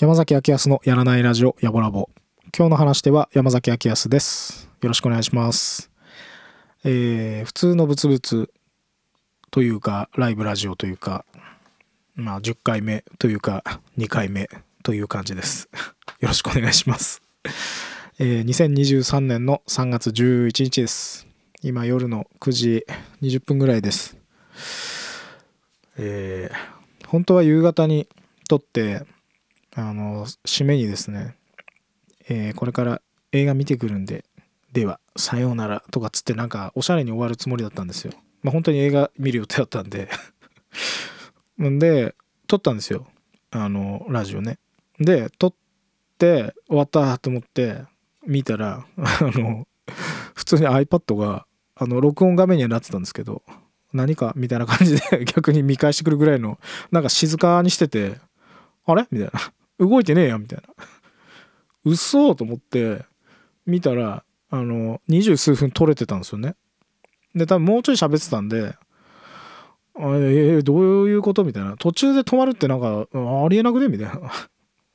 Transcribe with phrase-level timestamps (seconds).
[0.00, 2.08] 山崎明康のやらないラジオやぼらぼ
[2.56, 5.90] 今日の話では山崎明康ですよろしくお願いします
[6.84, 8.50] えー、普通のブツブツ
[9.50, 11.24] というかライブラジオというか
[12.14, 13.62] まあ10回目というか
[13.98, 14.48] 2回目
[14.82, 15.68] という感じです。
[16.20, 17.22] よろしくお願いします。
[18.18, 21.26] えー、2023年の3月11日です。
[21.62, 22.86] 今夜の9時
[23.22, 24.16] 20分ぐらいです。
[25.96, 28.08] えー、本当は夕方に
[28.48, 29.06] 撮って
[29.76, 31.34] あの、締めにですね、
[32.28, 34.24] えー、これから映画見てくるんで、
[34.72, 38.12] では、さようならとかつってなんかおしゃれに終わるつもりだったんですよ。
[38.42, 40.08] まあ本当に映画見る予定だったんで。
[41.58, 42.14] で、
[42.46, 43.06] 撮ったんですよ。
[43.50, 44.58] あの、ラジオね。
[44.98, 45.54] で、撮っ
[46.18, 47.82] て終わったと思って
[48.26, 49.66] 見たら、あの、
[50.34, 51.46] 普通に iPad が、
[51.76, 53.42] あの、録音画面にはなってたんですけど、
[53.92, 56.58] 何かみたいな感じで逆に見返してくるぐらいの、
[56.90, 58.16] なんか静かにしてて、
[58.86, 59.06] あれ？
[59.10, 59.32] みたいな。
[59.78, 60.84] 動いてねえやみたいな。
[61.84, 63.04] 嘘と思って
[63.66, 66.54] 見たら、あの、二十数分撮れてたんですよね。
[67.34, 68.76] で、多分もうちょい喋ってたんで、
[69.96, 71.44] あえー、どういうこと？
[71.44, 71.76] みたいな。
[71.76, 73.88] 途中で止まるってなんか、ありえなくね？
[73.88, 74.20] みたいな。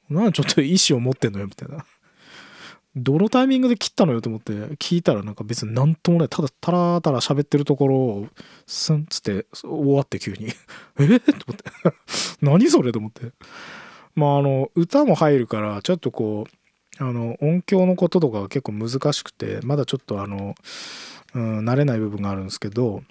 [0.23, 1.45] なんちょっと意思を持ってんのよ？
[1.45, 1.85] みたいな。
[2.95, 4.21] どのタイミングで切ったのよ？
[4.21, 4.51] と思って。
[4.75, 6.29] 聞いたらなんか別に何ともない。
[6.29, 8.27] ただタラタラ喋ってるところを
[8.65, 10.47] スンっつって終わって急に。
[10.99, 11.15] え？
[11.15, 11.63] っと思って。
[12.41, 12.91] 何それ？
[12.91, 13.31] と思って。
[14.15, 16.45] まああの歌も入るからちょっとこ
[16.99, 20.55] うあの音響のこととかが結構難しくてまだちょっとあの、
[21.33, 23.03] うん、慣れない部分があるんですけど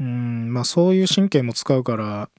[0.00, 2.30] うんまあそういう神経も使うから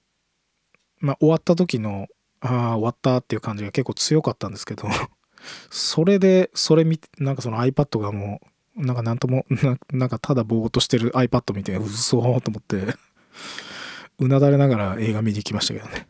[1.00, 2.08] まあ終わった時の
[2.40, 4.88] ああ終わったっていう感じが結構強かったんですけど
[5.70, 8.42] それでそれ見てなんかその iPad がも
[8.76, 9.46] うなんかなんとも
[9.92, 12.96] なんかただぼーっとしてる iPad 見てうそーと思って
[14.20, 16.08] うなだれながら映画見に行きましたけどね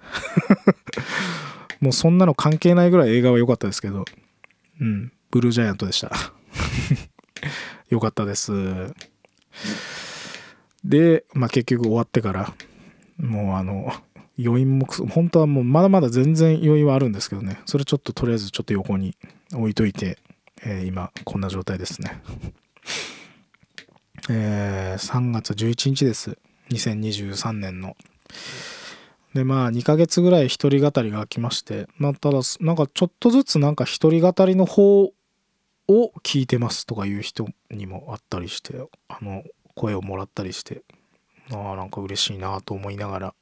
[1.80, 4.06] もうそんなの関係ないぐらい映画は良かったですけど、
[4.82, 6.12] うん、ブルージャイアントでした。
[7.90, 8.94] 良かったです。
[10.88, 12.54] で、まあ結局終わってから、
[13.18, 13.92] もうあの、
[14.40, 19.16] 余韻も、本当はもうまだまだ全然余韻はあるんですけどね、それちょっととりあえずちょっと横に
[19.54, 20.18] 置いといて、
[20.64, 22.22] えー、今こんな状態ですね。
[24.30, 26.38] えー、3月11日です。
[26.70, 27.96] 2023年の。
[29.34, 35.14] でまあ2ヶ月ぐらい一人語りが来ましてまあただなんかちょっとずつなんか一人語りの方を
[36.24, 38.74] 聞いてますとかいう人にもあったりして
[39.08, 39.44] あの
[39.78, 40.82] 声をもらったりして
[41.52, 43.34] ああなんか嬉しいなと思いながら。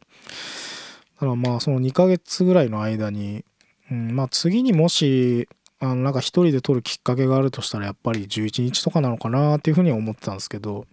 [1.20, 3.46] ただまあその2ヶ月ぐらいの間に、
[3.90, 5.48] うん、まあ次にもし
[5.80, 10.86] あのなんか一人で撮るきっかけがあるとしたらやっぱり11日とかなのかなっていうふうには思ってたんですけど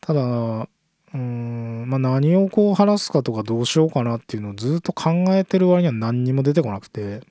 [0.00, 0.68] ただ
[1.12, 7.22] うんまあ何をこう話すかとかどうしようかなっていうのをずっと考えてる割には何にも出てこなくて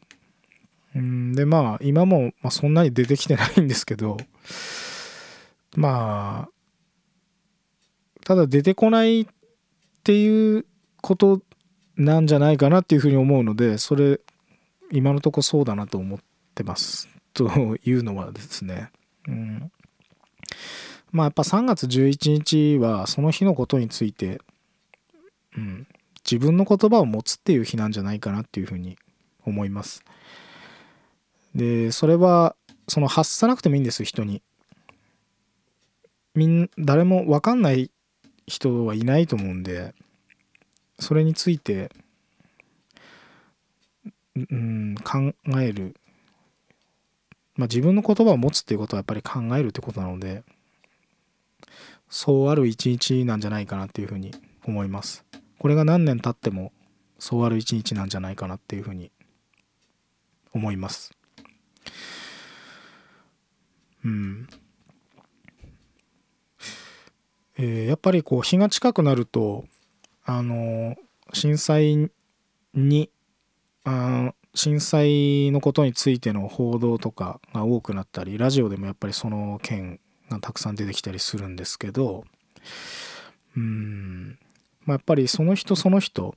[0.96, 4.18] うんでまあ今も、まあ、そんなに出てきてないんですけど
[5.76, 6.59] まあ
[8.30, 9.26] ただ出てこないっ
[10.04, 10.68] ていう
[11.02, 11.42] こと
[11.98, 14.20] なんじゃないかなっていうふうに思うのでそれ
[14.92, 16.20] 今のとこそうだなと思っ
[16.54, 17.50] てますと
[17.84, 18.92] いうのはですね、
[19.28, 19.72] うん、
[21.12, 24.40] まあやっぱ3月11日はその日のことについて、
[25.58, 25.88] うん、
[26.24, 29.00] 自分の言葉を持つっていう日なんじゃないかなっていうふうに
[29.44, 30.04] 思います。
[31.56, 32.56] で、それは
[32.88, 34.44] その発さなくてもいいんです人に。
[36.36, 37.90] みん誰も分かんない
[38.50, 39.94] 人はいないと思うんで
[40.98, 41.92] それについて、
[44.36, 45.96] うん、考える
[47.56, 50.44] まあ自分の言葉を持つっていうことはやっぱり考えるってことなので
[52.10, 54.34] そうある一日なんじゃないかなっていうふうに
[54.66, 55.24] 思います。
[55.60, 56.72] これが何年経っても
[57.20, 59.12] そうある一日なんじゃないかなっていうふうに
[60.54, 61.12] 思います。
[64.04, 64.48] うん。
[67.62, 69.66] えー、やっぱりこう日が近くなると
[70.24, 70.96] あの
[71.34, 72.10] 震災
[72.74, 73.10] に
[73.84, 82.24] あ震災のことについての報道とかが多くなったりラジオでもやっぱりその件がたくさん出てきたりするんですけど
[83.58, 84.40] うん
[84.86, 86.36] まあ、やっぱりその人その人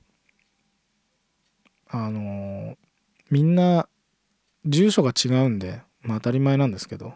[1.89, 2.75] あの
[3.29, 3.87] みんな
[4.65, 7.13] 住所が違うんで、まあ、当たり前なんですけど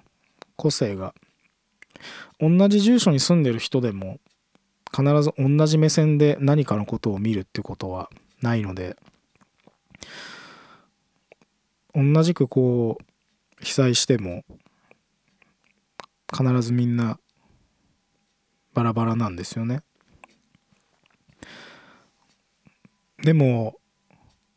[0.56, 1.14] 個性が
[2.40, 4.20] 同じ住所に住んでる人でも
[4.96, 8.10] 必ず同じ目線で何かのことを見るってことは
[8.42, 8.96] ないので
[11.94, 14.44] 同じくこう被災しても
[16.32, 17.20] 必ずみんな
[18.74, 19.82] バラバラなんですよね。
[23.24, 23.76] でも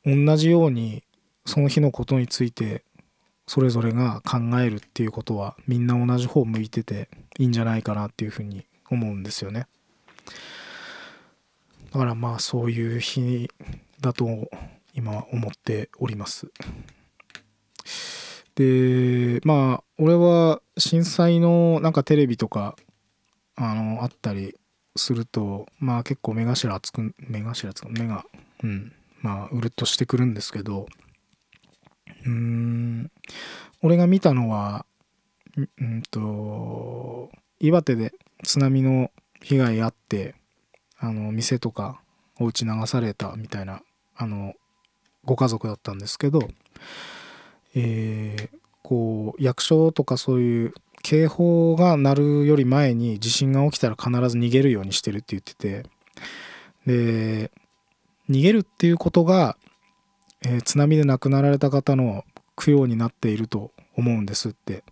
[0.05, 1.03] 同じように
[1.47, 2.85] その日のことについて
[3.51, 9.67] それぞれが考えるっていうことはみんな同じ方向いてていいんじゃないかなっていうふうに思うんですよね。
[11.93, 13.51] だからまあそういう日
[14.01, 14.49] だと
[14.95, 16.47] 今思っております。
[18.55, 22.77] でまあ俺は震災のなんかテレビとか
[23.57, 24.55] あのあったり
[24.95, 28.25] するとまあ結構目頭つく目頭つく目が
[28.63, 28.93] うん
[29.23, 30.87] まあうるっとしてくるんですけど
[32.27, 33.11] うん。
[33.83, 34.85] 俺が見たのは
[35.57, 38.13] うんと岩手で
[38.43, 39.11] 津波の
[39.43, 40.35] 被害あって
[40.99, 42.01] あの店とか
[42.39, 43.83] お家流されたみたいな
[44.17, 44.55] あの
[45.25, 46.49] ご家族だったんですけど
[47.75, 55.85] えー、こう役所とかそういう警報が鳴るより前に地震が起きたら必ず逃げるようにしてるって言ってて
[56.87, 57.51] で
[58.29, 59.57] 逃げるっていうことが、
[60.43, 62.25] えー、津波で亡くなられた方の
[62.57, 64.85] 供養になっていると思うんですって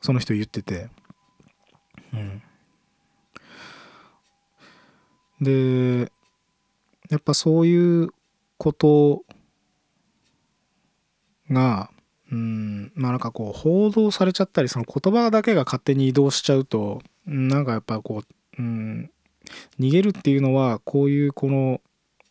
[0.00, 0.88] その人言ってて。
[2.12, 2.42] うん。
[5.40, 6.12] で
[7.10, 8.10] やっぱそういう
[8.58, 9.24] こと
[11.50, 11.90] が
[12.30, 18.22] うんまあなんかこう報道されちゃったりその言葉だけが勝手に移動しちゃうとなんかやっぱこ
[18.58, 19.10] う、うん、
[19.78, 21.80] 逃げるっていうのはこういうこの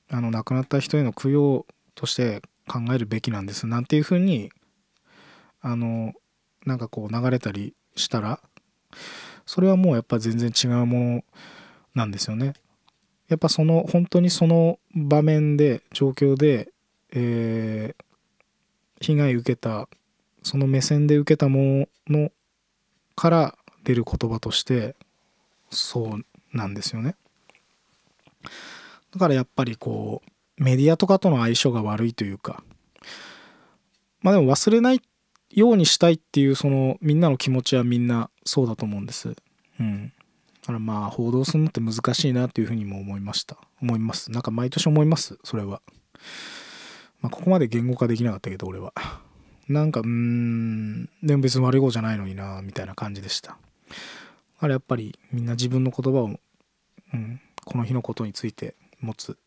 [0.10, 1.66] あの亡くなった人への供養
[1.96, 4.52] として考えるべきなんですなんていうふうに
[5.62, 6.14] あの
[6.66, 8.40] なんかこう流れたりしたら
[9.46, 11.24] それはもうやっぱ全然違うもの
[11.94, 12.54] なんですよね。
[13.28, 16.72] やっぱその本当にその場面で状況で、
[17.14, 19.88] えー、被害受けた
[20.44, 22.32] その目線で受けたもの
[23.16, 24.96] から出る言葉として
[25.70, 27.16] そうなんですよね。
[29.12, 30.31] だからやっぱりこう
[30.62, 32.64] メディアとかとの相性が悪いというか
[34.22, 35.02] まあでも忘れない
[35.50, 39.36] ようにしたいっていうそのみんなの気持ちはみんなそうだと思うんです。
[39.80, 40.14] うん。
[40.62, 43.58] だからまあ報道するのって難しいなっていうふうにも思いました。
[43.82, 44.32] 思います。
[44.32, 45.38] なんか毎年思います。
[45.44, 45.82] それは。
[47.22, 48.94] まあ、ここまで言語化できなかったけど俺は
[49.68, 53.58] なんかうーんでも別に悪い子じゃないのになみたいな感じでした
[54.60, 56.40] あれやっぱりみんな自分の言葉を、
[57.14, 59.38] うん、この日のことについて持つ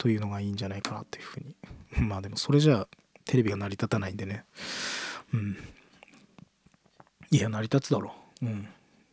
[0.00, 1.54] というのがいいんじゃないかなっていうふうに。
[2.08, 2.88] まあでもそれじゃあ
[3.26, 4.46] テレビが成り立たないんでね。
[5.34, 5.58] うん。
[7.30, 8.14] いや成り立つだろ。
[8.40, 8.66] ううん。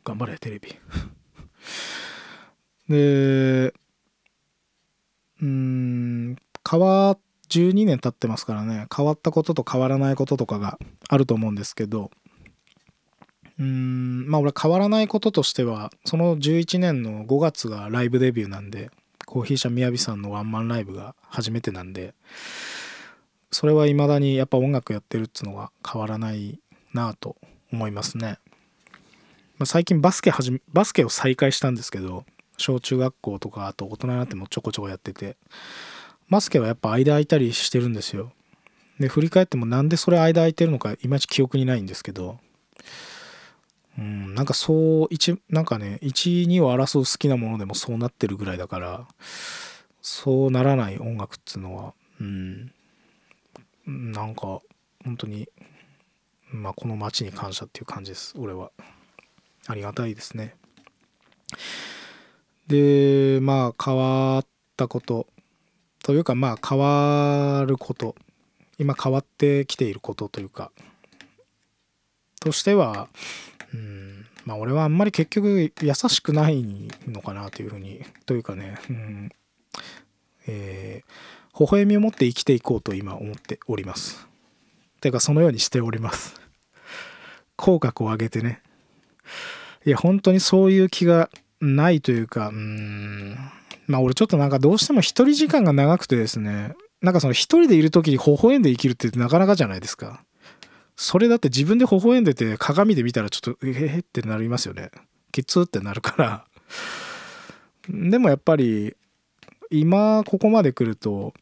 [0.06, 0.74] 頑張れテレビ。
[2.88, 3.74] で
[5.42, 6.38] うん
[6.68, 7.20] 変わっ
[7.50, 8.88] 12年経ってますからね。
[8.96, 10.80] 変わったことと変わらないこととかが
[11.10, 12.12] あると思うんですけど。
[13.60, 18.92] うーんまあ俺変わらないこととしてはその11年の5月がライブデビューなんで。
[19.28, 22.16] コーヒー社みやびさんのワンマンライブが初めてなんで
[23.52, 26.60] それは未だにやっぱ音楽やってるっつうのが変わらない
[26.94, 27.36] なぁと
[27.72, 28.40] 思いますね、
[29.60, 32.26] まあ、最近バスケ始めバスケを再開したんですけど
[32.58, 35.38] 小中学校とかあと大人になってもちょこちょこやってて
[36.30, 38.34] マスケはやっぱ間空いたりしてるんですよ。
[39.00, 42.38] で、振り返ってもなんでそれ間空いてるのかいまいち記憶にないんですけど、
[43.98, 49.08] うん、なんかそう、一、なんかね、1、2を争う好きなものでもそうなってるぐらいだから、
[50.02, 52.72] そうならない音楽っつうのは、うん、
[53.88, 54.62] なんか、
[55.04, 55.50] 本当に、
[56.52, 58.72] まあ、この街に感謝っていう感じです、俺は。
[59.68, 60.56] ありがたいですね。
[62.68, 65.28] で、まあ、変わったこと、
[66.08, 68.16] というかまあ変わること
[68.78, 70.72] 今変わってきていることというか
[72.40, 73.10] としては
[73.74, 74.26] うん。
[74.46, 76.64] まあ俺はあんまり結局優しくない
[77.08, 79.30] のかなというふうにというかねうん。
[80.48, 84.28] えー、微笑みを持って生きていこうと今思っております。
[85.02, 86.40] てかそのようにしております。
[87.56, 88.62] 口角を上げてね。
[89.86, 93.36] いや本当にそういう気がないというかうん。
[93.88, 96.76] まあ俺ちょっとなんかどうしても一人時間が長くてですね。
[97.02, 100.24] なんかその一人でいる時に微笑んで生きるってなかなかじゃないですか。
[100.98, 104.90] それだって自分で微笑んでて鏡で見たらちょっとええってなりますよね。
[105.32, 106.46] きつってなるから。
[107.88, 108.96] でもやっぱり
[109.70, 111.36] 今ここまで来ると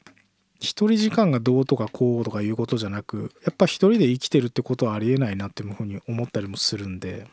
[0.59, 7.25] 一人時間がどうとかこうとかいうことじゃなくやっぱ一人で生きてるってことはありえないなっていうふうに思ったりもするんで。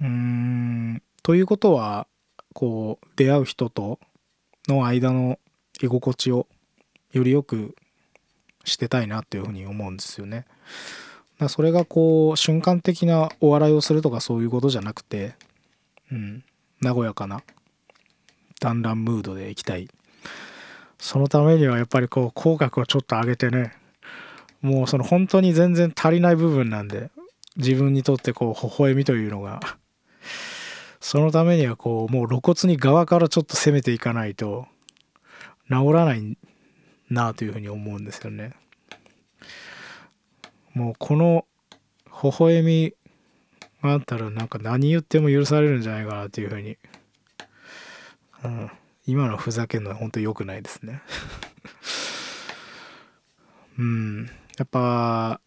[0.00, 1.02] うーん。
[1.22, 2.08] ということは
[2.52, 4.00] こう出会う人と
[4.66, 5.38] の間の
[5.80, 6.48] 居心地を
[7.12, 7.76] よりよく
[8.66, 10.44] してたいなっていうふうに思うんですよね。
[11.38, 15.34] だそれがこう瞬間的なお笑いをするとかそういうことじゃなくて、
[16.10, 16.44] うん、
[16.82, 17.42] 和やかな
[18.60, 19.88] 団らんムードでいきたい。
[20.98, 23.74] そのためにはやっぱりこう口角をちょっと上げてね
[24.62, 27.10] もうその本当に全然足りない部分なんで
[27.56, 29.60] 自分にとってこう微笑みというのが
[31.00, 34.66] そのためにはこうもう露骨に側からちょっと攻めていかないと
[35.68, 36.38] 治らない
[37.10, 38.52] なというふうに思うんですよね。
[40.74, 41.46] もうこの
[42.22, 42.94] 微笑み
[43.82, 46.76] があったらなんか何言っても許されるんじゃないかなっていうふうに、
[48.44, 48.70] うん、
[49.06, 51.02] 今のふざけるのは本当良くないですね。
[53.78, 54.30] うん。
[54.58, 55.40] やっぱ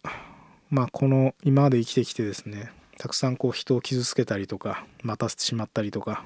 [0.70, 6.24] まあこの今まで生きてきてですねたくさんこう人を傷つけたりとか待たせてしまったりとか。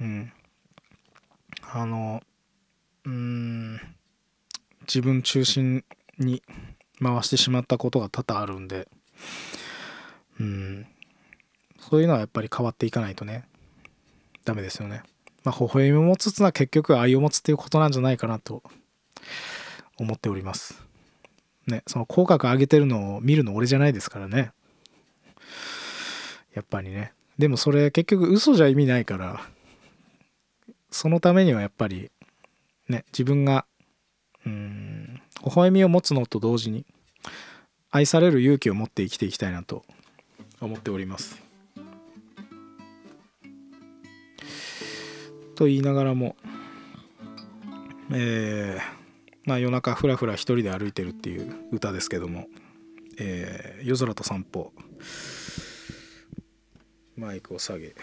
[0.00, 0.32] うん。
[1.72, 2.22] あの
[3.04, 3.80] うん。
[4.86, 5.84] 自分中心
[6.18, 6.42] に
[7.02, 8.88] 回してしまったことが多々あるんで
[10.40, 10.86] うん。
[11.78, 13.44] そういうのはやっぱり変わっていかないとね
[14.44, 15.02] ダメですよね。
[15.42, 18.62] まあ微笑みを持つつのは結局愛を持つっていうことなんじゃないかなと
[19.98, 20.82] 思っております。
[21.66, 24.52] ねその口角上げてるのを見るの俺じゃないですからね。
[26.54, 27.12] やっぱりね。
[27.38, 29.40] でもそれ結局嘘じゃ意味ないから
[30.90, 32.12] そのためにはやっぱり
[32.88, 33.66] ね自分が
[34.46, 36.86] うん微笑みを持つのと同時に
[37.90, 39.84] 愛される勇気を持って生きていきたいなと
[40.60, 41.42] 思っております。
[45.54, 46.34] と言いながらも
[48.10, 48.82] えー、
[49.44, 52.46] まあ夜中ふらふら一人で歩いてるっていう歌ですけども
[53.18, 54.72] 「えー、夜空と散歩」
[57.16, 57.94] マイクを下げ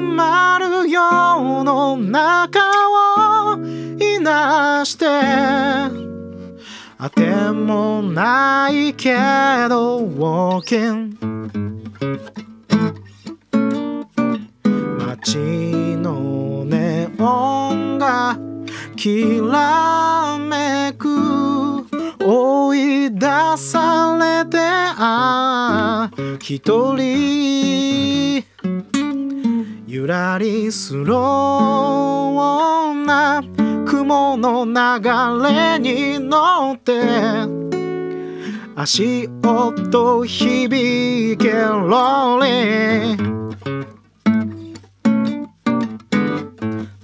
[0.00, 2.60] まる世の中
[3.52, 3.56] を
[3.98, 5.06] いなして。
[7.00, 9.14] あてもないけ
[9.68, 10.60] どウォ
[15.06, 15.36] 街
[15.96, 18.36] のネオンが
[18.96, 21.18] きらめく。
[22.30, 23.26] 追い出
[23.56, 28.47] されてあ一人。
[29.90, 31.14] ゆらりすろ
[32.92, 33.42] うな
[33.86, 34.72] 雲の流
[35.50, 36.92] れに乗って
[38.76, 39.72] 足音
[40.26, 43.16] 響けろれ。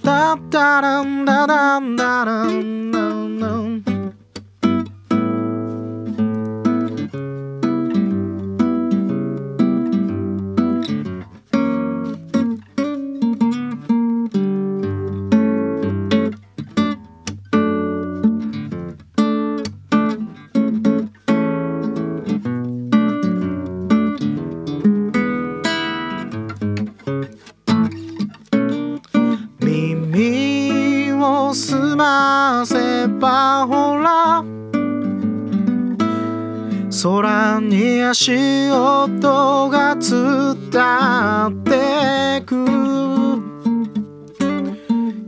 [0.03, 2.94] ダッダランダダンダランダン。
[37.05, 38.33] 空に足
[38.71, 40.57] 音が伝
[41.51, 42.65] ってく。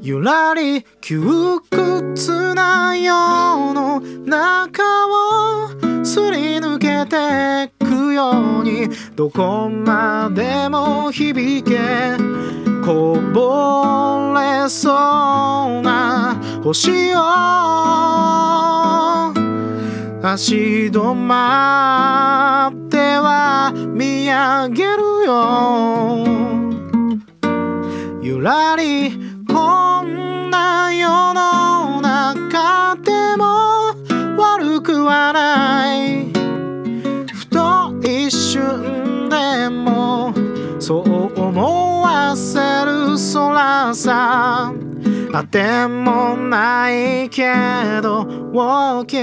[0.00, 5.68] ゆらり窮屈な世の中を
[6.02, 8.30] すり抜けてくよ
[8.62, 11.76] うにどこまでも響け。
[12.86, 17.76] こぼれそうな星を。
[20.22, 26.24] 足止まっては見上げるよ。
[28.22, 29.12] ゆらり
[29.46, 33.94] こんな世の中でも
[34.36, 36.32] 悪くはない。
[37.32, 40.32] ふと一瞬でも
[40.80, 44.72] そう思わせる空さ。
[45.38, 47.44] あてもないけ
[48.00, 48.22] ど
[48.54, 49.16] OK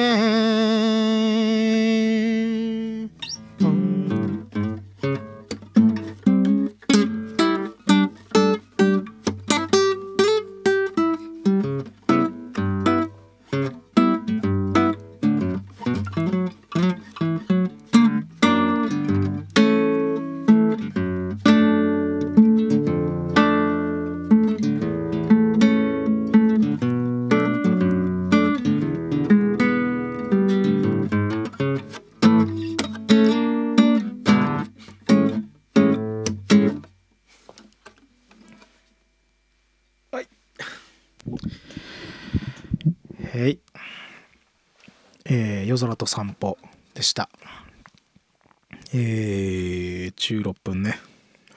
[48.96, 51.00] えー、16分ね。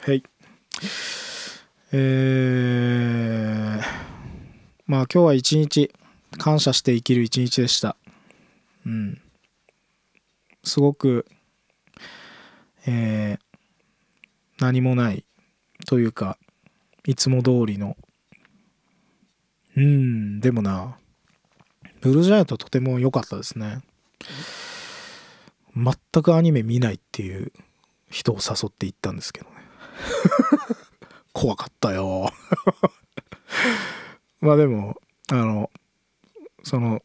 [0.00, 0.22] はい。
[1.92, 3.80] えー、
[4.86, 5.92] まあ今日は一日
[6.38, 7.98] 感謝して生きる一日でした。
[8.86, 9.20] うん。
[10.64, 11.26] すごく、
[12.86, 13.38] えー、
[14.58, 15.26] 何もない
[15.86, 16.38] というか、
[17.06, 17.98] いつも通りの、
[19.76, 20.96] うん、でもな、
[22.00, 23.82] ブルージャイアントとても良かったですね。
[25.76, 27.52] 全くアニメ見ないっていう
[28.10, 29.56] 人を誘って行ったんですけどね。
[31.34, 32.32] 怖かったよ。
[34.40, 35.70] まあでも、あの、
[36.62, 37.02] その、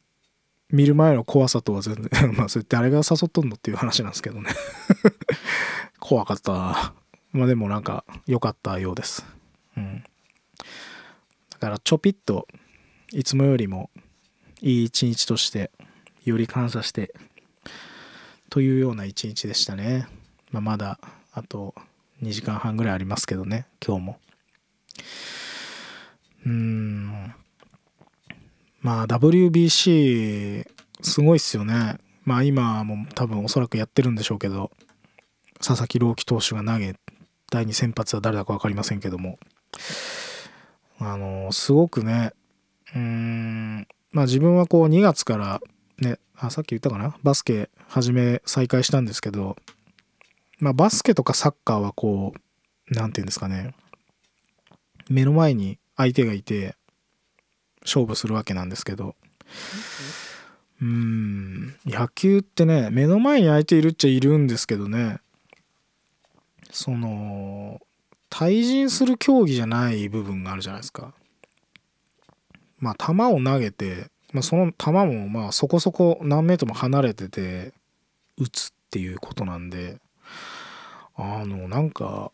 [0.69, 4.49] 見る前の怖さとは全然、 まあそれ誰が誘っとんのっていう話なんですけどね。
[5.99, 6.93] 怖かった。
[7.31, 9.25] まあでもなんか良かったようです。
[9.75, 10.03] うん。
[11.49, 12.47] だからちょぴっと
[13.11, 13.89] いつもよりも
[14.61, 15.71] いい一日として
[16.23, 17.13] より感謝して
[18.51, 20.07] というような一日でしたね。
[20.51, 20.99] まあ、まだ
[21.31, 21.73] あと
[22.21, 24.19] 2時間半ぐらいありますけどね今日も。
[26.45, 27.33] うん
[28.81, 30.67] まあ WBC
[31.01, 31.97] すごいっすよね。
[32.25, 34.69] まあ今も多分おそらくやってるんでしょうけど
[35.59, 36.95] 佐々木朗希投手が投げ
[37.49, 39.39] 第2先発は誰だか分かりませんけども
[40.99, 42.33] あのすごくね
[42.93, 45.61] うーんまあ自分はこう2月から
[45.99, 47.15] ねあさっき言ったかな？
[47.23, 49.57] バスケ始め再開したんですけど
[50.59, 53.73] まあバスケとかサッカーはこう何て言うんですかね。
[55.09, 56.75] 目の前に相手がいて
[57.81, 59.15] 勝負するわけなんですけど。
[60.81, 65.19] うん野球ってね目の前に相手いるっちゃいるんですけどね。
[66.71, 67.81] その
[68.29, 71.13] 対人する競技じゃない部分があるじゃないですか。
[72.79, 77.73] まあ球を投げて、まあ、その球もまあそこそこ何メートルも離れてて
[78.37, 79.99] 打つっていうことなんで
[81.15, 82.31] あのなんか、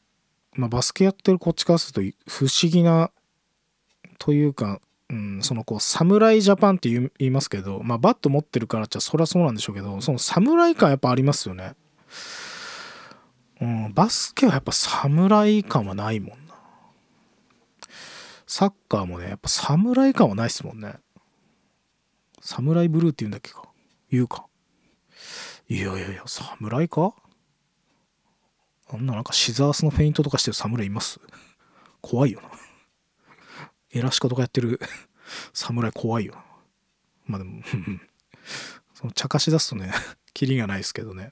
[0.53, 3.11] まあ、バスケやってるこっちからすると不思議な
[4.19, 4.79] というか、
[5.09, 11.73] うん、そのこう侍ジャパンって言いますけど、まあ、バット持ってるからっちゃそりゃそうなんでしょうけどその侍感やっぱありますよね。
[13.59, 16.55] うん、バスケはやっぱ侍感はないもんな。
[18.45, 20.93] サッカーもね、やっぱ侍感はないっすもんね。
[22.39, 23.63] 侍ブルーって言うんだっけか
[24.09, 24.45] 言うか。
[25.69, 27.13] いやいやいや、侍か？
[28.89, 31.19] あんななんかシザースのフェイントとかしてる侍います？
[32.01, 32.49] 怖いよな。
[33.91, 34.79] エラシカとかやってる
[35.53, 36.43] 侍怖いよな。
[37.25, 37.61] まあでも、
[38.93, 39.91] その茶化し出すとね、
[40.33, 41.31] キリがないですけどね。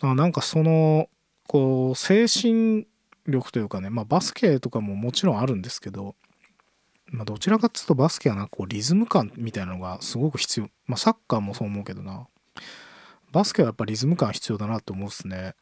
[0.00, 1.08] あなんかその
[1.46, 2.86] こう精神
[3.26, 6.14] 力というかね、まあ、バスケとかももちろんあるんですけど、
[7.06, 12.26] まあ、どちらかっていうとバスケはなこうリズム感みたいなのがすごく必要、まあ、サッカーもそう思うけどな
[13.34, 15.54] バスケはやっぱリズム感必要だなと思うっすね、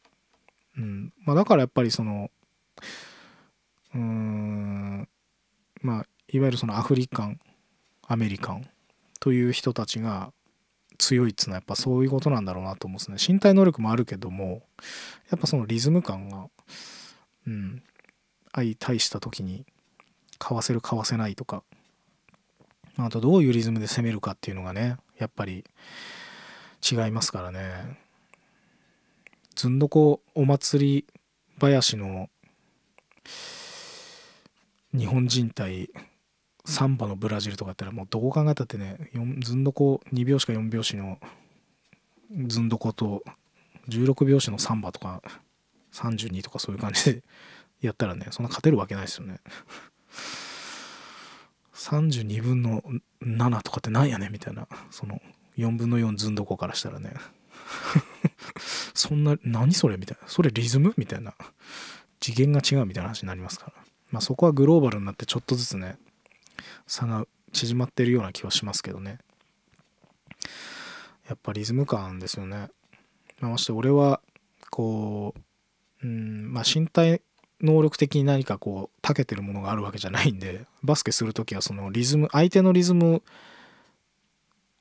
[0.76, 1.12] うん。
[1.24, 2.30] まあ、だからやっぱりその
[3.94, 5.08] うん
[5.80, 7.40] まあいわゆるそのアフリカン
[8.06, 8.68] アメリカン
[9.20, 10.34] という人たちが
[10.98, 13.34] 強いっつうのはやっぱそういうことなんだろうなと思うんですね。
[13.34, 14.62] 身体能力もあるけども
[15.30, 16.48] やっぱそのリズム感が
[17.46, 17.82] うん
[18.54, 19.64] 相対した時に
[20.38, 21.62] かわせるかわせないとか
[22.98, 25.64] あとどういうリズムで攻めるかっていうのがねやっぱり
[26.82, 27.98] 違いますからね。
[29.54, 31.06] ずんどこお祭り
[31.60, 32.28] 林の
[34.92, 35.90] 日本人対
[36.64, 41.18] サンバのブラジルとかやったらもうどう考えたってねずんどこ2拍子か4拍子の
[42.46, 43.22] ずんどこと
[43.88, 45.22] 16拍子のサンバとか
[45.92, 47.22] 32とかそういう感じで
[47.80, 49.40] やったらねそんな勝てるわけないですよね。
[51.74, 52.82] 32分の
[53.22, 55.20] 7とかってなんやねみたいなその
[55.58, 57.14] 4分の4ずんどこからしたらね。
[58.94, 60.28] そんな何それみたいな。
[60.28, 61.34] それリズムみたいな。
[62.20, 63.72] 次元が違うみたいな話になりますから。
[64.10, 65.96] まあそこはグローバルになってちょっとずつね
[66.86, 69.18] 差が縮まってるような気はしますけどね。
[71.28, 72.68] やっぱリズム感ですよね。
[73.40, 74.20] まして俺は
[74.70, 75.34] こ
[76.02, 77.22] ううんまあ身体
[77.60, 83.22] 能力的に何かこう長けてるものがあるわけじゃないんでバスケする時はそのリズム相手のリズム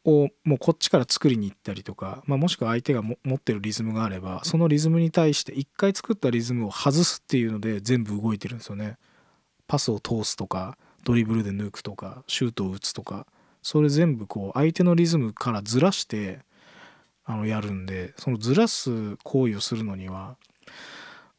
[0.05, 8.97] をもうこっちから作りに行ったりとか、まあ、もしくは相手が持ってるリズムがあればそのリズムに対して一回作ったリズムを外すっていうので全部動いてるんですよね。
[9.67, 13.25] パスを通すとかドリブルで抜くとかシュートを打つとか
[13.61, 16.39] それ全部こう相手のリズムからずらして
[17.23, 20.35] あのやるんでそのずらす行為をするのには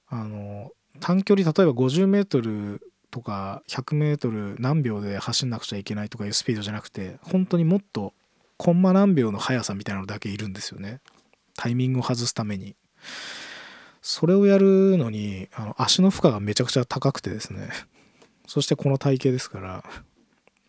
[0.08, 0.70] あの
[1.00, 8.14] 短距離例えば 50m とか 100m 何秒で走んなくちゃいけないとかいうスピードじゃなくて本当にもっと
[8.56, 11.00] コンマ何秒の速さみたいなのだけいるんですよね。
[11.56, 12.76] タイミングを外すために。
[14.00, 17.68] それをやるのにあの足の負荷がめちゃくちゃ高くてですね。
[18.46, 19.84] そしてこの体型ですから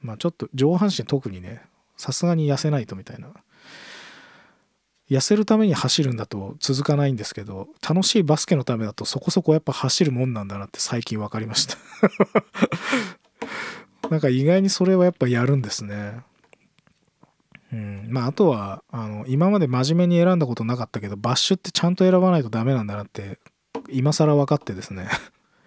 [0.01, 1.61] まあちょっと上半身特にね
[1.97, 3.29] さすがに痩せないとみたいな。
[5.09, 11.77] 痩せるために走るんだと続かないんですけど楽しいバスケのためだとそこそこやっぱ走るもんなんだなって最近分かりました。
[14.09, 16.21] なんか意外にそれはやっぱやるんですね。
[17.73, 18.07] うん。
[18.09, 23.39] まああとはあの今まで真面目に選んだことなかったけどバッシュってちゃんと選ばないとダメなんだなって
[23.89, 25.07] 今更分かってですね。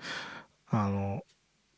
[0.70, 1.24] あの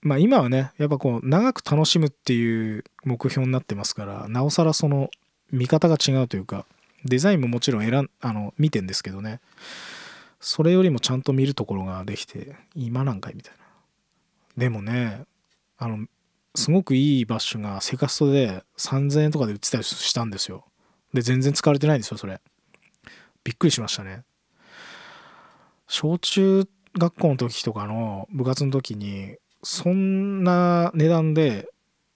[0.03, 5.11] まあ今はねやっぱこう長く楽しむっていう目標になってますからなおさらその
[5.51, 6.67] 見方が違うというか
[7.05, 9.41] デザインももちろん選んあの見てんですけどね。
[10.41, 13.65] それよりもちゃんと見るところができて今なんかいみたいな。
[14.57, 15.25] でもね
[15.79, 16.07] あの
[16.59, 20.65] すごくいいバッシュがセカストで3000円とかで売ってたりしたんですよ。
[21.15, 22.41] で全然使われてないんですよそれ。
[23.45, 24.25] びっくりしましたね。
[25.87, 26.69] 小中
[26.99, 31.69] 学校の時とかの部活の時にそんな値段で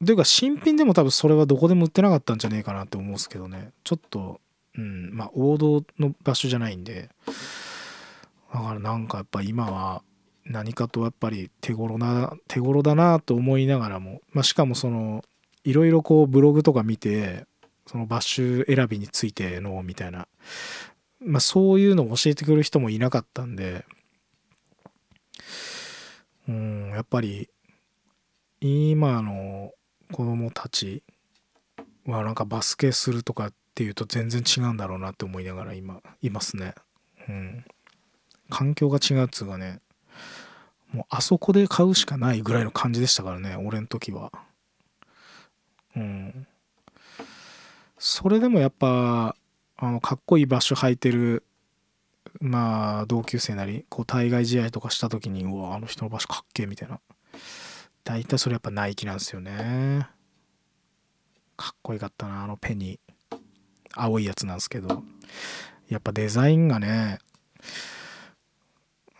[0.04, 3.70] というか新品でも多分それはどこでも売ってなかったんじゃねえかなって思うんですけどね。
[3.84, 4.40] ちょっと
[4.76, 7.10] うんまあ王道の場所じゃないんで。
[8.52, 10.02] だからなんかやっぱ今は
[10.44, 15.24] 何かとやっぱり手頃な手頃だなと思いながらも、まあ、しかもその
[15.64, 17.46] いろいろこうブログとか見て
[17.86, 20.26] そのバッシュ選びについてのみたいな、
[21.20, 23.84] まあ、そういうのを教えてくれる人もいなかったんで
[26.48, 27.48] うんやっぱり
[28.60, 29.72] 今の
[30.12, 31.02] 子供たち
[32.06, 36.74] はなんかバスケするとかっていうと全然違うんだろうなって思いながら今いますね。
[37.28, 37.64] うん。
[38.50, 39.80] 環境が違うっつうかね
[40.92, 44.30] もうあそこで買うしかないぐらいの感じでしたからね俺の時は。
[45.96, 46.46] うん。
[47.98, 49.36] それでもやっぱ
[49.76, 51.44] あのかっこいいバッシュ履いてる
[52.40, 57.00] まあ同級生なりこう対外試合とかした時にうわあの人の場所かっけえみたいな。
[58.04, 60.08] 大体それやっぱナイキなんですよね。
[61.56, 63.38] かっこよかったなあのペニー。
[63.94, 65.02] 青いやつなんですけど。
[65.88, 67.18] やっぱデザインがね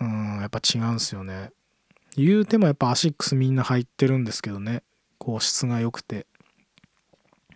[0.01, 1.51] うんやっぱ違うんですよね。
[2.17, 4.83] 言うてもやっぱアシックスみんな入ってるんですけどね。
[5.19, 6.27] こう質が良くて。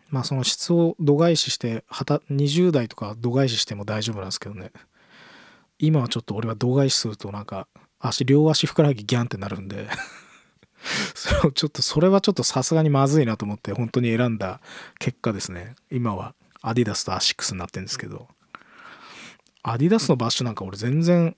[0.09, 4.73] まあその質を度外視して20代とか度外視しても大丈夫なんですけどね。
[5.79, 7.66] 今はちょっと俺は度外視するとなんか
[7.99, 9.88] 足両足ふくらはぎギャンってなるんで。
[11.14, 14.61] そちょっとそれはちょっとさすがにまずいなと思って本当に選んだ
[15.01, 15.75] 結果ですね。
[15.90, 18.29] 今はアディダスとアシックスになってるんですけど。
[19.62, 21.37] アディダスのバッシュなんか俺全然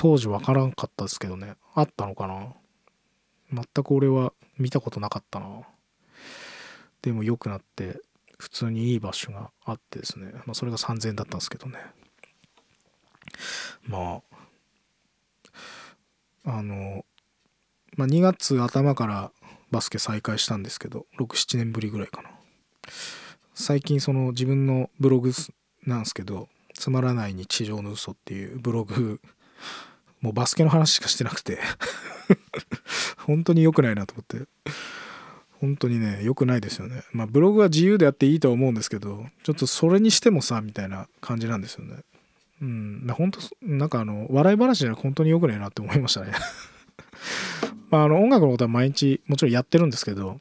[0.00, 1.56] 当時わからんかったですけどね。
[1.74, 2.54] あったのかな？
[3.52, 5.62] 全く俺は見たことなかったな。
[7.02, 8.00] でも良くなって
[8.38, 11.80] 普通にいいバッシュがあってですね、まあ、それが3000円だったんですけどね。
[13.88, 14.22] ま
[16.44, 17.04] ああの、
[17.96, 19.32] まあ、2月頭から
[19.72, 22.30] バスケ再開したんですけど67年ぶりぐらいかな。
[23.52, 25.32] 最近その自分のブログ
[25.86, 29.20] なんですけど「つまらないに地上の嘘っていうブログ
[30.20, 31.58] もうバスケの話しかしてなくて。
[33.26, 34.48] 本当に良くないなと思って。
[35.60, 37.02] 本当にね良くないですよね。
[37.12, 41.96] まあブログは自由であっていいと思うんですけどちょっとそれにしてもさみたいな感じなんですよね。
[42.60, 43.06] うん。
[43.10, 46.32] 本当なんかあの笑い話じゃ本当に良くないなって思いましたね。
[47.90, 50.40] まああの音楽のことは毎日もちろんやってるんですけど。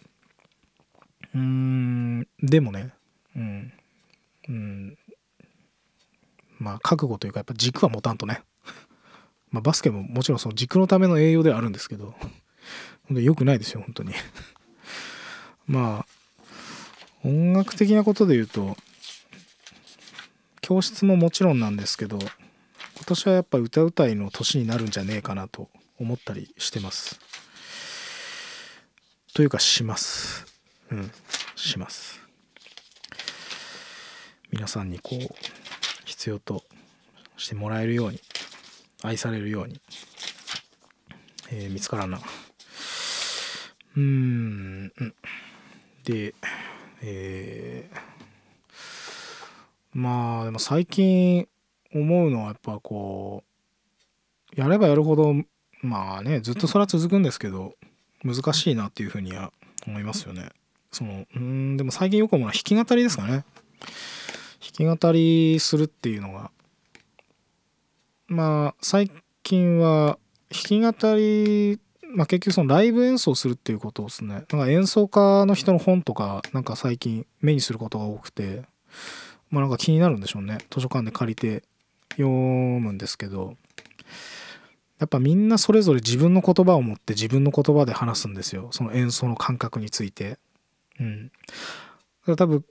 [1.34, 2.28] うーん。
[2.42, 2.94] でもね。
[3.36, 3.74] うん。
[4.50, 4.98] うん。
[6.60, 8.42] まあ覚悟というかやっぱ軸は持たんとね。
[9.52, 12.32] まあバスケももちろんその軸のための栄養ではあるんですけど本
[13.10, 14.14] 当に良くないですよ本当に。
[15.68, 18.78] まあ音楽的なことで言うと
[20.62, 22.30] 教室ももちろんなんですけど今
[23.06, 27.20] 年はやっぱ歌うたいの年になるんじゃねえかなと思ったりしてます。
[29.34, 30.46] というかします。
[30.92, 31.12] うん
[31.56, 32.20] します。
[34.52, 35.36] 皆さんにこう
[36.06, 36.64] 必要と
[37.36, 38.20] してもらえるように
[39.04, 39.80] 愛されるように、
[41.52, 42.20] えー、見つからんな
[43.96, 44.92] うーん
[46.04, 46.34] で
[47.02, 47.98] えー、
[49.94, 51.48] まあでも最近
[51.94, 53.44] 思うのはやっぱこ
[54.56, 55.36] うやればやるほど
[55.82, 57.74] まあねずっとそれは続くんですけど
[58.24, 59.52] 難しいなっていうふうには
[59.86, 60.50] 思いますよね。
[60.92, 63.46] そのうんでも最近よく思うのは弾き語りですかね。
[64.80, 66.52] 弾き語りするっていうのが
[68.28, 69.12] まあ最
[69.44, 70.18] 近は
[70.50, 74.34] 弾き語りまあ、結局そのライブ演奏するっていうことですね。
[74.34, 78.64] なんか演奏家の人の本とかなんか最近目にすることが多くて。
[79.50, 80.58] まあなんか気になるんでしょうね。
[80.70, 81.64] 図書館で借りて
[82.12, 83.56] 読むんですけど。
[85.00, 88.70] やっぱみんなそれぞれ自分の言葉を持って自分の言葉で話すんですよ。
[88.72, 90.40] その演奏の感覚について。
[91.00, 91.32] うん。
[92.36, 92.66] 多分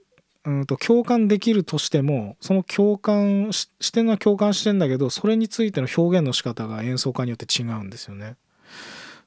[0.47, 8.37] うんと共感できるとしてもその共感してるのは共感してんだけどそれについての表現の仕方が演奏家によって違うんですよね。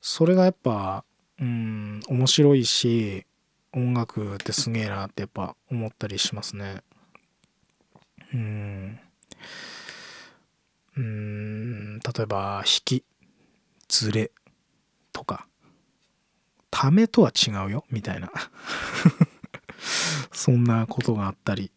[0.00, 1.04] それがやっぱ
[1.38, 3.26] うん面白いし
[3.74, 6.82] 音楽ってすげえなってやっぱ思ったりしますね。
[8.32, 8.98] うん。
[10.96, 11.98] うん。
[11.98, 13.04] 例えば引き
[13.88, 14.30] ずれ
[15.12, 15.46] とか
[16.70, 18.32] ためとは違うよみたいな。
[20.32, 21.70] そんなことがあったり。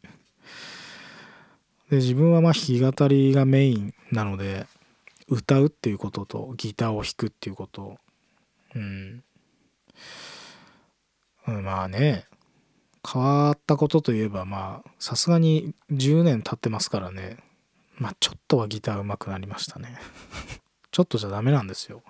[1.89, 4.65] で自分はまあ弾き語りがメインなので
[5.27, 7.97] 歌うっていうこととギターを弾くっていうこと。
[8.75, 9.23] うん、
[11.45, 12.25] まあね
[13.07, 17.37] 変わったことといえばまあさすがに10年経ってますからね。
[17.97, 19.97] まあちょっとはギター上手くなりましたね。
[20.91, 22.01] ちょっとじゃダメなんですよ。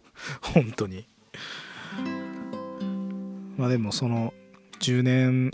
[0.42, 1.06] 本当に。
[3.56, 4.34] まあでもその
[4.80, 5.50] 10年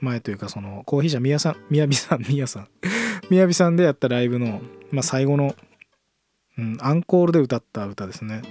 [0.00, 2.68] 前というかそのコーヒーじゃみやさんみやびさんみやさん
[3.30, 5.54] みやびさんでやったライブの、まあ、最後の、
[6.56, 8.42] うん、アンコールで歌った歌ですね。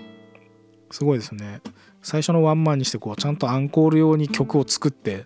[0.92, 1.62] すごいですね。
[2.02, 5.26] 最初のワンマンにしてこうちゃんとアンコール用に曲を作って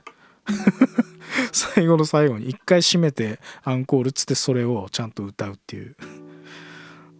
[1.52, 5.96] 最後の最後に一回締めてアンコールっつってそれをちゃんと歌うっていう。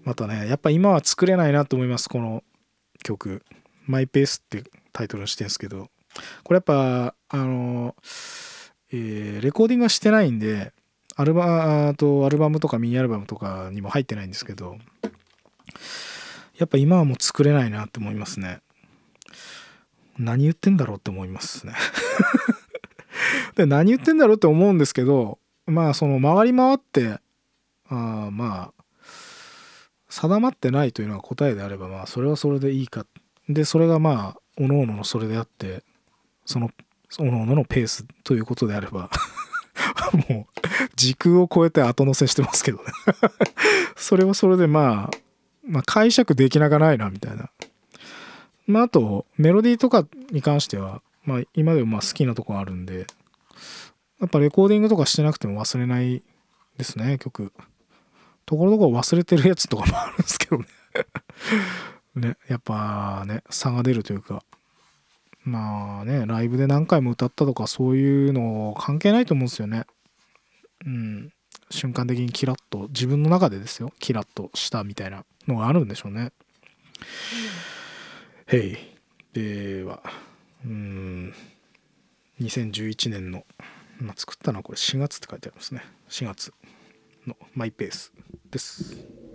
[0.04, 2.44] またねやっぱ今は作れないなと思いますこの
[3.04, 3.44] 曲
[3.86, 5.90] 「マイペース」ってタイトルにしてるんですけど。
[6.44, 7.96] これやっぱあの、
[8.92, 10.74] えー、レコーディングはしてないんで
[11.16, 14.78] アルバとアルバムとかミニアルバムとかにも入ってないんですけど
[16.58, 18.60] やっぱ今はもう作れないなって思いますね。
[20.18, 21.74] 何言ってんだろうって思いますね。
[23.56, 27.20] で何言ってんだろうって思うんですけどまあその回り回って
[27.88, 28.84] あまあ
[30.10, 33.06] 定まってないというのが答えであればまあそれはそれでいいか。
[33.50, 35.84] でそれがまあおのおののそれであって
[36.46, 36.70] その
[37.20, 39.10] おのののペースということであれば
[40.30, 40.62] もう
[40.96, 42.86] 時空を超えて後乗せしてますけどね
[43.96, 45.18] それはそれでまあ
[45.64, 47.50] まあ、解釈できなかないなみたいな。
[48.68, 53.06] まあ、あとメロディーとかに関しては、まあ、今でもまあ好きなとこあるんで
[54.20, 56.24] やっぱレコーディングとかしてなくても忘れない
[56.78, 57.52] ですね曲。
[58.46, 60.66] ところどころ忘れてるやつとかもあるんですけどね
[62.16, 64.44] ねやっぱね差が出るというか
[65.44, 69.86] まあねライブで何回も歌ったとかそういうの関係ないと思うんですよね。
[70.86, 71.34] うん
[71.70, 76.32] 瞬間的にキラッと自分の中でですよキラッとしたみたいなのがあるんでしょうね。
[78.48, 78.78] へい
[79.34, 80.02] では
[80.66, 81.34] うん
[82.42, 83.46] 2011年の、
[84.00, 86.54] まあ、作ったのはこれ4月って書いてありますね4月
[87.26, 88.12] のマイペース
[88.50, 89.31] です。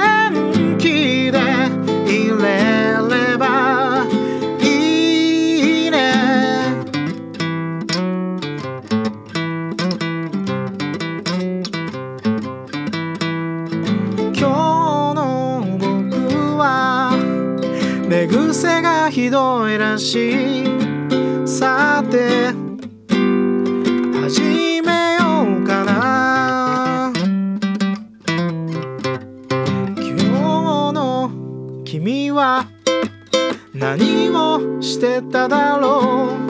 [0.00, 1.38] 元気で
[2.08, 4.06] いれれば
[4.62, 5.96] いいね。
[14.34, 15.20] 今日の
[15.78, 17.12] 僕は
[18.08, 20.64] 寝癖がひどいらしい。
[21.46, 22.54] さて
[35.82, 36.49] alone.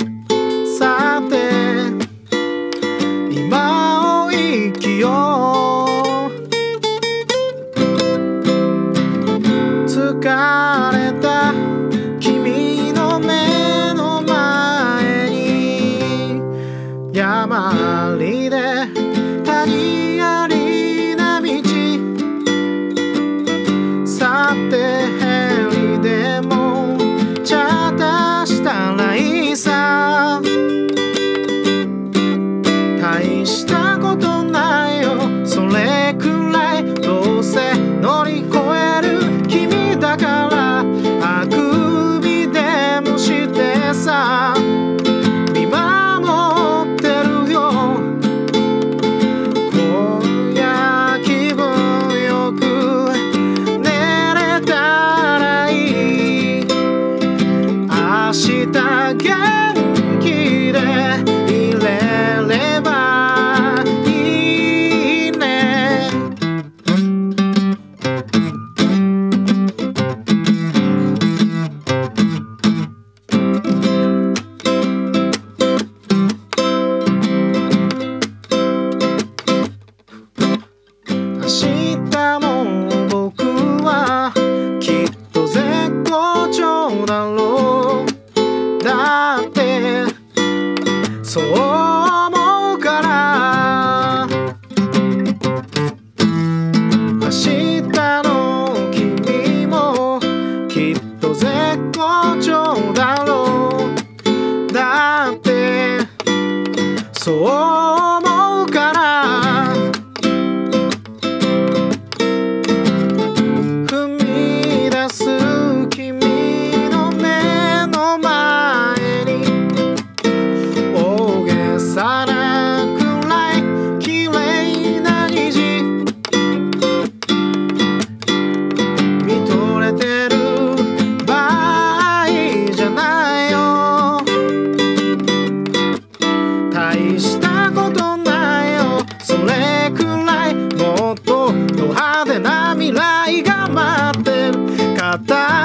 [145.20, 145.59] matar.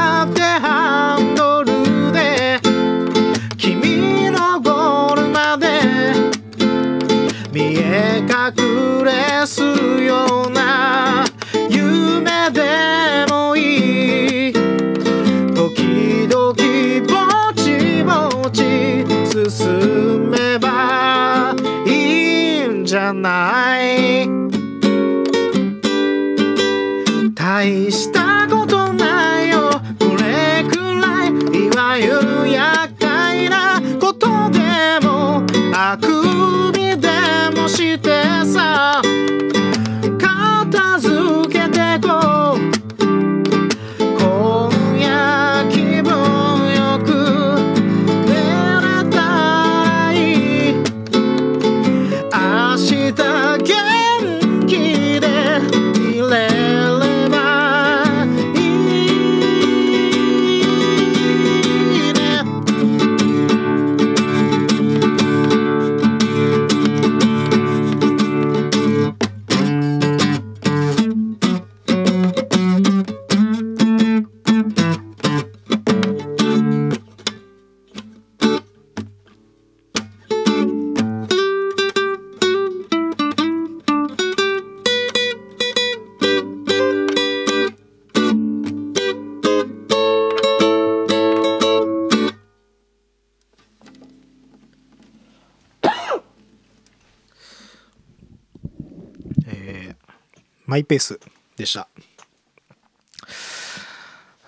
[100.76, 101.22] マイペース
[101.56, 101.88] でした。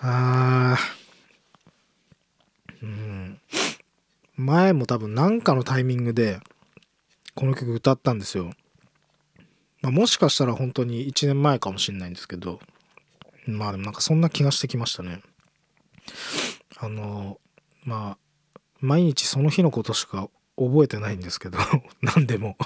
[0.02, 0.76] あ
[2.82, 3.40] うん。
[4.36, 6.40] 前も多分何かのタイミングで
[7.34, 8.52] この曲歌ったんですよ、
[9.80, 12.60] まあ、もしかしたら本当に1年前かもしれないんですけど。
[13.46, 15.22] まあでもなんかそんな気がしてきましたね。
[16.76, 17.40] あの
[17.84, 18.18] ま
[18.56, 21.56] あ毎日その日のことしか覚えてないんですけど。
[22.02, 22.58] 何でも。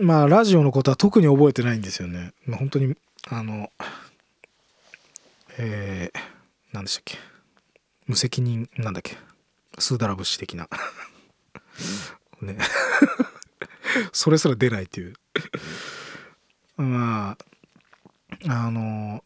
[0.00, 2.94] まあラジオのことは特に覚えてないんですよね、まあ、本当に
[3.28, 3.70] あの
[5.58, 6.18] えー、
[6.72, 7.18] 何でしたっけ。
[8.06, 9.16] 無責任なんだっけ。
[9.78, 10.68] スーダラ節的な。
[12.42, 12.58] ね。
[14.12, 15.14] それすら出ないっていう。
[16.76, 17.36] ま
[18.46, 19.24] ああの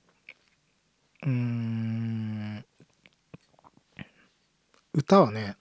[1.26, 2.64] うん
[4.94, 5.56] 歌はね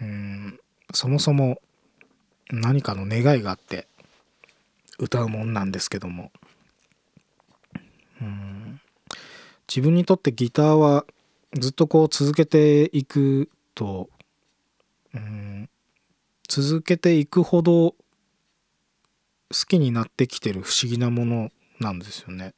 [0.00, 0.60] うん
[0.94, 1.60] そもそも
[2.50, 3.88] 何かの願いがあって
[4.98, 6.30] 歌うもんなんですけども。
[8.20, 8.80] うん。
[9.68, 11.04] 自分にとってギターは
[11.54, 14.08] ずっとこう続けていくと
[15.14, 15.68] うん。
[16.48, 17.96] 続けていくほど好
[19.68, 22.54] きになってきてる不思議なものなんですよね。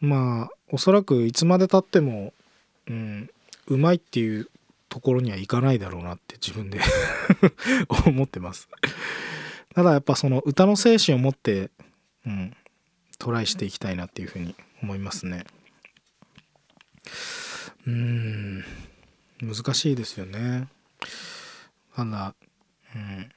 [0.00, 2.32] まあおそらくいつまでたっても、
[2.88, 3.30] うん、
[3.66, 4.48] うまいっていう
[4.94, 6.78] ところにはいかないだろうなって自分で
[8.06, 8.68] 思ってます。
[9.74, 11.72] ただやっぱその歌の精神を持って、
[12.24, 12.56] うん、
[13.18, 15.46] トライしていきたいなっていうふうに思いますね。
[17.88, 18.64] うん
[19.42, 20.68] 難しいですよね。
[21.96, 22.36] ただ
[22.94, 23.32] うん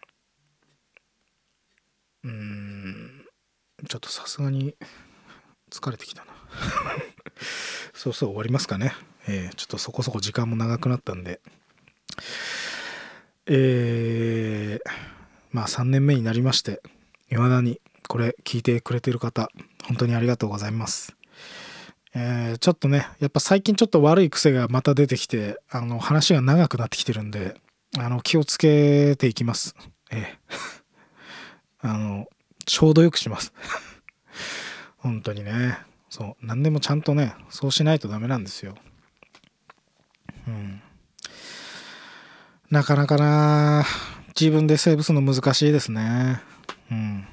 [2.23, 3.25] うん
[3.89, 4.75] ちょっとさすがに
[5.71, 6.33] 疲れてきたな
[7.95, 8.93] そうそう終わりますかね。
[9.27, 11.41] えー、ちょっとそこそこ時間も長くなったんで。
[13.45, 14.89] えー、
[15.51, 16.81] まあ3年目になりまして、
[17.29, 19.49] 未だにこれ聞いてくれてる方、
[19.85, 21.15] 本当にありがとうございます。
[22.13, 27.55] えー、ちょっとね、やっぱ最近ちょっと悪い癖がまた出てきて、あの、話が長くなってきてるんで、
[27.97, 29.75] あの、気をつけていきます。
[30.11, 30.37] え
[31.83, 32.27] えー、あの、
[32.65, 33.53] ちょうどよくします
[34.97, 35.77] 本当にね。
[36.09, 38.75] そう、何でもちゃんとね、そうしないとダメなんですよ。
[42.69, 43.85] なかなかな、
[44.39, 46.41] 自分でセーブするの難しいですね。
[46.91, 47.27] うん。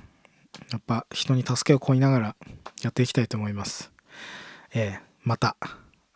[0.70, 2.36] やっぱ人に助けを請いながら
[2.82, 3.92] やっていきたいと思います。
[4.72, 5.56] えー、また、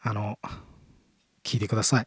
[0.00, 0.38] あの、
[1.42, 2.06] 聞いてください。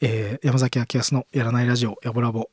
[0.00, 2.50] えー、山崎明康のやらないラジオ、やぼラボ。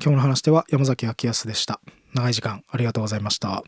[0.00, 1.80] 今日の話では山崎明康でした。
[2.14, 3.64] 長い時間ありがとうございました。